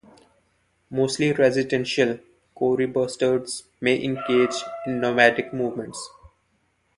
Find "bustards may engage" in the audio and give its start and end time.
2.87-4.63